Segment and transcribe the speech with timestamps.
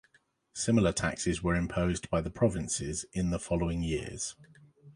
[0.55, 4.35] Similar taxes were imposed by the provinces in the following years.